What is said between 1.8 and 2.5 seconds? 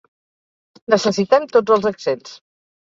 accents.